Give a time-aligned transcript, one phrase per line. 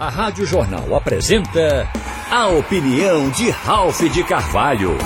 [0.00, 1.86] A Rádio Jornal apresenta
[2.30, 4.96] a opinião de Ralph de Carvalho.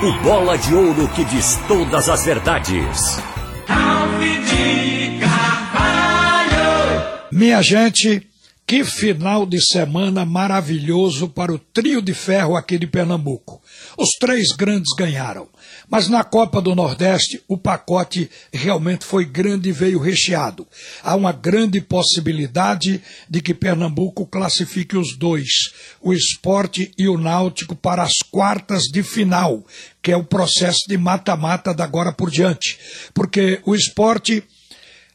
[0.00, 3.18] O bola de ouro que diz todas as verdades.
[3.66, 7.02] Ralph de Carvalho.
[7.32, 8.24] Minha gente,
[8.66, 13.62] que final de semana maravilhoso para o trio de ferro aqui de Pernambuco.
[13.96, 15.48] Os três grandes ganharam.
[15.88, 20.66] Mas na Copa do Nordeste, o pacote realmente foi grande e veio recheado.
[21.02, 27.76] Há uma grande possibilidade de que Pernambuco classifique os dois, o esporte e o náutico,
[27.76, 29.62] para as quartas de final,
[30.02, 32.78] que é o processo de mata-mata da agora por diante.
[33.12, 34.42] Porque o esporte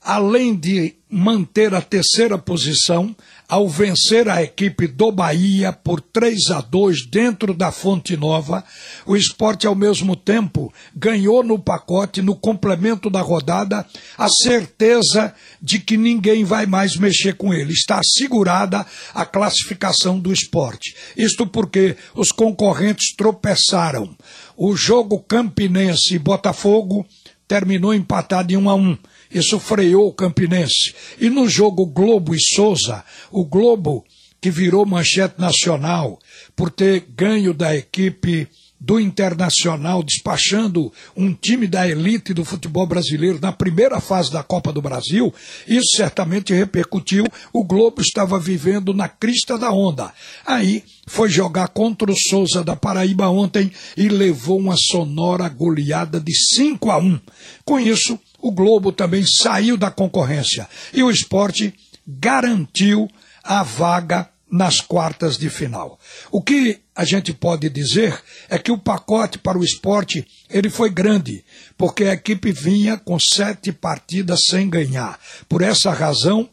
[0.02, 3.16] além de manter a terceira posição,
[3.50, 8.64] ao vencer a equipe do Bahia por 3 a 2 dentro da Fonte Nova,
[9.08, 13.84] o esporte ao mesmo tempo ganhou no pacote, no complemento da rodada,
[14.16, 17.74] a certeza de que ninguém vai mais mexer com ele.
[17.74, 18.86] Está assegurada
[19.16, 20.96] a classificação do esporte.
[21.18, 24.16] Isto porque os concorrentes tropeçaram.
[24.56, 27.04] O jogo Campinense e Botafogo
[27.50, 28.98] terminou empatado em 1 a 1.
[29.32, 30.94] Isso freou o Campinense.
[31.20, 34.06] E no jogo Globo e Souza, o Globo,
[34.40, 36.20] que virou manchete nacional
[36.56, 38.48] por ter ganho da equipe
[38.80, 44.72] do Internacional, despachando um time da elite do futebol brasileiro na primeira fase da Copa
[44.72, 45.34] do Brasil,
[45.68, 47.26] isso certamente repercutiu.
[47.52, 50.14] O Globo estava vivendo na crista da onda.
[50.46, 56.34] Aí foi jogar contra o Souza da Paraíba ontem e levou uma sonora goleada de
[56.56, 57.20] 5 a 1.
[57.66, 61.74] Com isso, o Globo também saiu da concorrência e o esporte
[62.08, 63.10] garantiu
[63.44, 66.00] a vaga nas quartas de final.
[66.32, 68.20] O que a gente pode dizer
[68.50, 71.44] é que o pacote para o esporte ele foi grande,
[71.78, 75.20] porque a equipe vinha com sete partidas sem ganhar.
[75.48, 76.50] Por essa razão,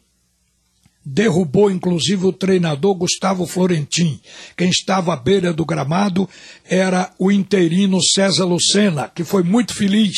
[1.09, 4.21] derrubou inclusive o treinador Gustavo Florentin.
[4.57, 6.29] Quem estava à beira do gramado
[6.65, 10.17] era o interino César Lucena, que foi muito feliz.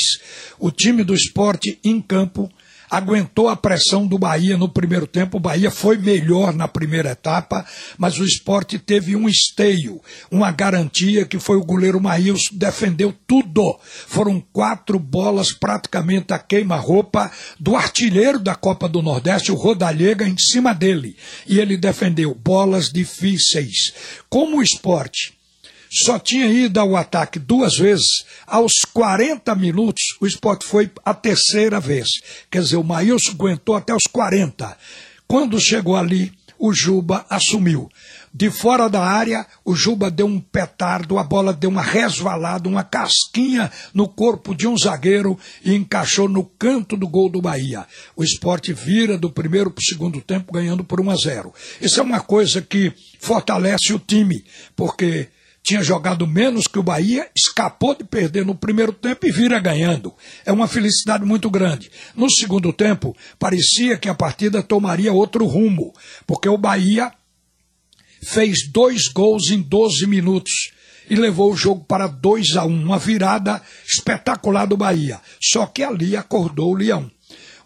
[0.59, 2.51] O time do esporte em campo
[2.91, 5.37] aguentou a pressão do Bahia no primeiro tempo.
[5.37, 7.65] O Bahia foi melhor na primeira etapa,
[7.97, 10.01] mas o esporte teve um esteio,
[10.31, 13.79] uma garantia que foi o goleiro Maílson, defendeu tudo.
[13.83, 20.37] Foram quatro bolas praticamente a queima-roupa do artilheiro da Copa do Nordeste, o Rodallega, em
[20.39, 21.17] cima dele.
[21.47, 23.93] E ele defendeu bolas difíceis.
[24.29, 25.38] Como o esporte
[25.91, 28.25] só tinha ido ao ataque duas vezes.
[28.47, 32.09] Aos 40 minutos, o esporte foi a terceira vez.
[32.51, 34.77] Quer dizer, o Maílson aguentou até os 40.
[35.27, 37.89] Quando chegou ali, o Juba assumiu.
[38.35, 42.85] De fora da área, o Juba deu um petardo, a bola deu uma resvalada, uma
[42.85, 47.87] casquinha no corpo de um zagueiro e encaixou no canto do gol do Bahia.
[48.15, 51.55] O esporte vira do primeiro para o segundo tempo, ganhando por 1 a 0.
[51.81, 54.45] Isso é uma coisa que fortalece o time,
[54.77, 55.29] porque
[55.69, 60.15] tinha jogado menos que o Bahia, escapou de perder no primeiro tempo e vira ganhando.
[60.47, 61.91] É uma felicidade muito grande.
[62.17, 65.93] No segundo tempo, parecia que a partida tomaria outro rumo,
[66.27, 67.13] porque o Bahia
[68.23, 70.71] fez dois gols em 12 minutos
[71.11, 75.21] e levou o jogo para 2 a 1, um, uma virada espetacular do Bahia.
[75.39, 77.11] Só que ali acordou o Leão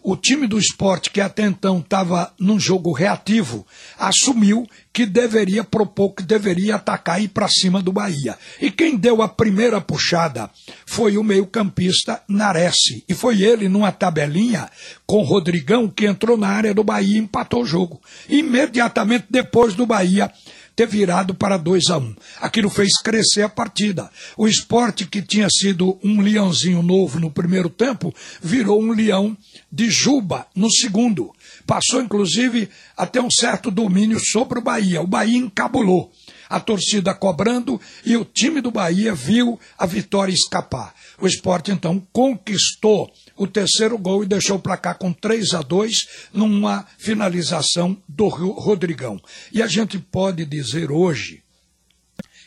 [0.03, 3.65] o time do esporte, que até então estava num jogo reativo,
[3.97, 8.37] assumiu que deveria propor, que deveria atacar e ir para cima do Bahia.
[8.61, 10.51] E quem deu a primeira puxada
[10.85, 12.75] foi o meio-campista Nares.
[13.07, 14.69] E foi ele, numa tabelinha,
[15.07, 17.99] com Rodrigão, que entrou na área do Bahia e empatou o jogo.
[18.29, 20.31] Imediatamente depois do Bahia
[20.75, 22.15] ter virado para 2 a 1 um.
[22.41, 24.09] Aquilo fez crescer a partida.
[24.37, 29.37] O esporte, que tinha sido um leãozinho novo no primeiro tempo, virou um leão
[29.71, 31.31] de juba no segundo.
[31.65, 35.01] Passou, inclusive, até um certo domínio sobre o Bahia.
[35.01, 36.11] O Bahia encabulou
[36.53, 40.93] a torcida cobrando e o time do Bahia viu a vitória escapar.
[41.19, 46.07] O esporte então conquistou o terceiro gol e deixou para cá com 3 a 2
[46.31, 49.19] numa finalização do Rodrigão.
[49.51, 51.41] E a gente pode dizer hoje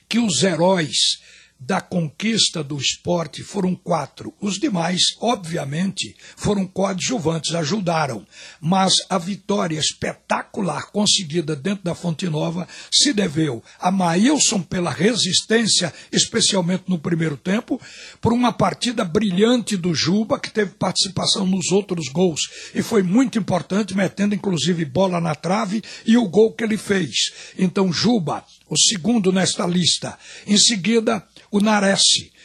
[0.08, 1.18] que os heróis
[1.58, 4.32] da conquista do esporte foram quatro.
[4.40, 8.26] Os demais, obviamente, foram coadjuvantes, ajudaram.
[8.60, 15.92] Mas a vitória espetacular conseguida dentro da Fonte Nova se deveu a Maílson pela resistência,
[16.12, 17.80] especialmente no primeiro tempo,
[18.20, 22.40] por uma partida brilhante do Juba, que teve participação nos outros gols
[22.74, 27.32] e foi muito importante, metendo inclusive bola na trave e o gol que ele fez.
[27.58, 30.18] Então, Juba, o segundo nesta lista.
[30.46, 31.26] Em seguida,
[31.56, 32.02] o Nares.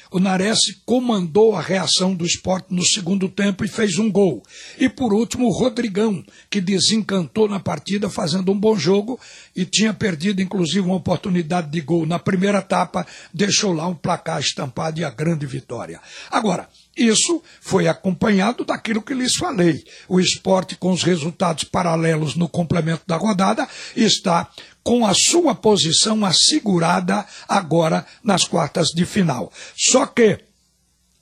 [0.10, 4.42] O Nares comandou a reação do esporte no segundo tempo e fez um gol.
[4.78, 9.20] E por último, o Rodrigão, que desencantou na partida fazendo um bom jogo
[9.56, 14.40] e tinha perdido inclusive uma oportunidade de gol na primeira etapa, deixou lá um placar
[14.40, 16.00] estampado e a grande vitória.
[16.30, 19.84] Agora, isso foi acompanhado daquilo que lhes falei.
[20.10, 24.50] O esporte, com os resultados paralelos no complemento da rodada, está
[24.84, 29.52] com a sua posição assegurada agora nas quartas de final.
[29.76, 30.40] Só que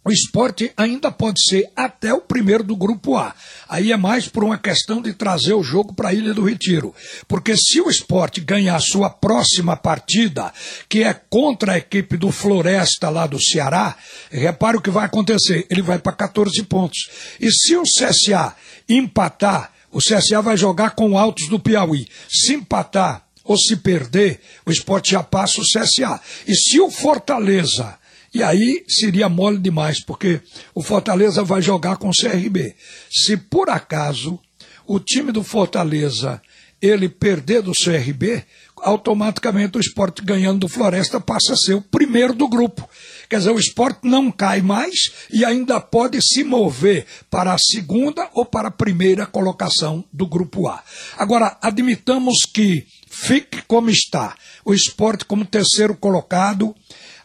[0.04, 3.36] o esporte ainda pode ser até o primeiro do grupo A.
[3.68, 6.96] Aí é mais por uma questão de trazer o jogo para a Ilha do Retiro.
[7.28, 10.54] Porque se o esporte ganhar a sua próxima partida,
[10.88, 13.98] que é contra a equipe do Floresta lá do Ceará,
[14.32, 15.68] repare o que vai acontecer.
[15.70, 17.10] Ele vai para 14 pontos.
[17.40, 18.56] E se o CSA
[18.88, 22.08] empatar, o CSA vai jogar com o Altos do Piauí.
[22.30, 26.22] Se empatar ou se perder, o esporte já passa o CSA.
[26.48, 27.99] E se o Fortaleza
[28.34, 30.42] e aí seria mole demais, porque
[30.74, 32.76] o Fortaleza vai jogar com o CRB.
[33.10, 34.40] Se por acaso
[34.86, 36.42] o time do Fortaleza
[36.82, 38.44] ele perder do CRB,
[38.78, 42.88] automaticamente o esporte ganhando do Floresta passa a ser o primeiro do grupo.
[43.30, 48.30] Quer dizer, o esporte não cai mais e ainda pode se mover para a segunda
[48.34, 50.82] ou para a primeira colocação do grupo A.
[51.18, 54.36] Agora, admitamos que fique como está.
[54.64, 56.76] O esporte como terceiro colocado,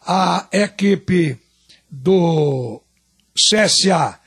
[0.07, 1.39] a equipe
[1.91, 2.83] do
[3.35, 4.19] CSA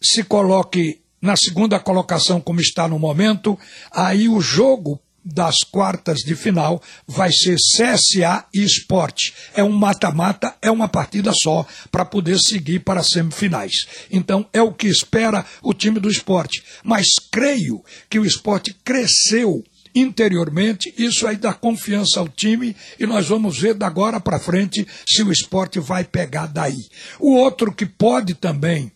[0.00, 3.58] se coloque na segunda colocação como está no momento,
[3.92, 9.32] aí o jogo das quartas de final vai ser CSA e Esporte.
[9.54, 13.86] É um mata-mata, é uma partida só para poder seguir para as semifinais.
[14.10, 16.62] Então é o que espera o time do esporte.
[16.82, 19.62] Mas creio que o esporte cresceu
[19.94, 24.86] interiormente, isso aí dá confiança ao time e nós vamos ver da agora para frente
[25.06, 26.78] se o esporte vai pegar daí.
[27.20, 28.90] O outro que pode também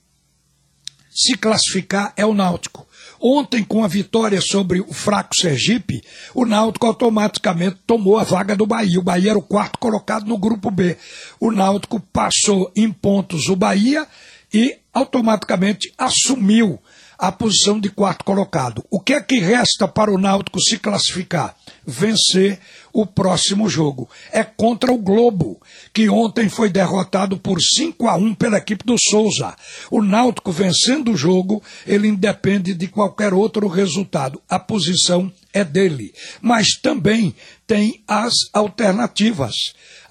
[1.10, 2.86] se classificar é o Náutico.
[3.20, 6.02] Ontem, com a vitória sobre o fraco Sergipe,
[6.34, 8.98] o Náutico automaticamente tomou a vaga do Bahia.
[8.98, 10.96] O Bahia era o quarto colocado no grupo B.
[11.40, 14.06] O Náutico passou em pontos o Bahia
[14.52, 16.78] e automaticamente assumiu
[17.18, 18.84] a posição de quarto colocado.
[18.90, 21.56] O que é que resta para o Náutico se classificar?
[21.86, 22.58] Vencer
[22.92, 24.08] o próximo jogo.
[24.32, 25.60] É contra o Globo,
[25.92, 29.54] que ontem foi derrotado por 5 a 1 pela equipe do Souza.
[29.90, 34.40] O Náutico vencendo o jogo, ele independe de qualquer outro resultado.
[34.48, 36.12] A posição é dele.
[36.40, 37.34] Mas também
[37.66, 39.54] tem as alternativas.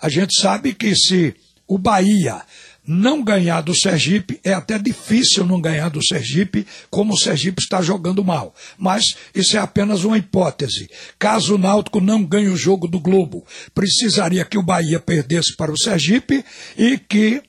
[0.02, 1.36] A gente sabe que se
[1.68, 2.42] o Bahia
[2.88, 7.82] não ganhar do Sergipe, é até difícil não ganhar do Sergipe, como o Sergipe está
[7.82, 8.54] jogando mal.
[8.78, 10.90] Mas isso é apenas uma hipótese.
[11.18, 15.72] Caso o Náutico não ganhe o jogo do Globo, precisaria que o Bahia perdesse para
[15.72, 16.44] o Sergipe
[16.78, 17.42] e que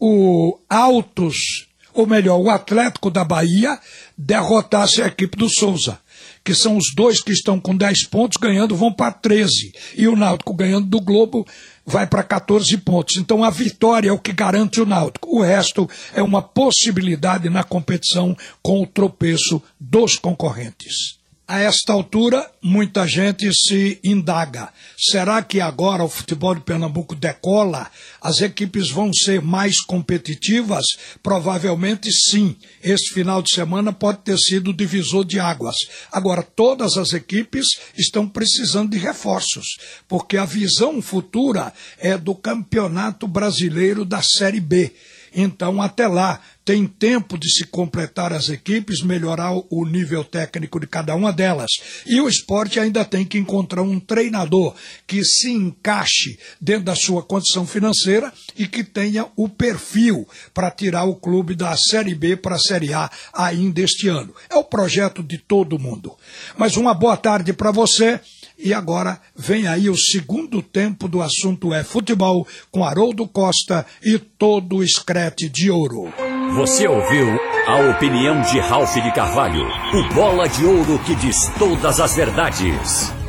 [0.00, 3.78] o Altos, ou melhor, o Atlético da Bahia,
[4.18, 5.98] derrotasse a equipe do Souza
[6.44, 9.72] que são os dois que estão com 10 pontos ganhando, vão para 13.
[9.96, 11.46] E o Náutico ganhando do Globo
[11.84, 13.16] vai para 14 pontos.
[13.16, 15.36] Então a vitória é o que garante o Náutico.
[15.36, 21.21] O resto é uma possibilidade na competição com o tropeço dos concorrentes.
[21.52, 27.90] A esta altura, muita gente se indaga: será que agora o futebol de Pernambuco decola?
[28.22, 30.82] As equipes vão ser mais competitivas?
[31.22, 32.56] Provavelmente sim.
[32.82, 35.76] Este final de semana pode ter sido o divisor de águas.
[36.10, 37.66] Agora, todas as equipes
[37.98, 39.76] estão precisando de reforços,
[40.08, 44.90] porque a visão futura é do Campeonato Brasileiro da Série B.
[45.34, 50.86] Então, até lá, tem tempo de se completar as equipes, melhorar o nível técnico de
[50.86, 51.70] cada uma delas.
[52.06, 54.74] E o esporte ainda tem que encontrar um treinador
[55.06, 61.04] que se encaixe dentro da sua condição financeira e que tenha o perfil para tirar
[61.04, 64.34] o clube da Série B para a Série A ainda este ano.
[64.48, 66.16] É o projeto de todo mundo.
[66.56, 68.20] Mas uma boa tarde para você.
[68.58, 74.18] E agora vem aí o segundo tempo do assunto é futebol com Haroldo Costa e
[74.18, 76.12] todo o escrete de ouro.
[76.54, 82.00] Você ouviu a opinião de Ralph de Carvalho, o bola de ouro que diz todas
[82.00, 83.21] as verdades.